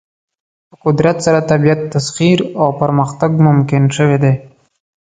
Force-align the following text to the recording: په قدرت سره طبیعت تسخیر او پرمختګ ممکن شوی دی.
په 0.69 0.75
قدرت 0.85 1.17
سره 1.25 1.39
طبیعت 1.51 1.79
تسخیر 1.95 2.39
او 2.61 2.67
پرمختګ 2.81 3.31
ممکن 3.47 3.83
شوی 3.97 4.17
دی. 4.23 4.33